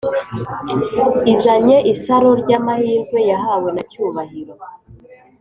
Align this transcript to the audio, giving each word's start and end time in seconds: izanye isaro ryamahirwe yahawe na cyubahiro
izanye 1.33 1.77
isaro 1.93 2.29
ryamahirwe 2.41 3.19
yahawe 3.31 3.67
na 3.75 3.83
cyubahiro 3.89 4.53